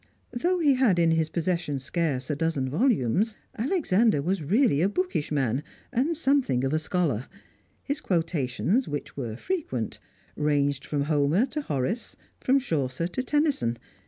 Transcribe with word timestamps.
Though 0.31 0.57
he 0.57 0.73
had 0.73 0.97
in 0.97 1.11
his 1.11 1.29
possession 1.29 1.77
scarce 1.77 2.31
a 2.31 2.35
dozen 2.35 2.67
volumes, 2.67 3.35
Alexander 3.55 4.19
was 4.19 4.41
really 4.41 4.81
a 4.81 4.89
bookish 4.89 5.31
man 5.31 5.61
and 5.93 6.17
something 6.17 6.63
of 6.63 6.73
a 6.73 6.79
scholar; 6.79 7.27
his 7.83 8.01
quotations, 8.01 8.87
which 8.87 9.15
were 9.15 9.37
frequent, 9.37 9.99
ranged 10.35 10.87
from 10.87 11.03
Homer 11.03 11.45
to 11.45 11.61
Horace, 11.61 12.15
from 12.39 12.57
Chaucer 12.57 13.05
to 13.09 13.21
Tennyson. 13.21 13.77